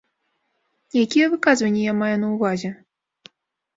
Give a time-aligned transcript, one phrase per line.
[1.03, 2.69] Якія выказванні я маю на ўвазе?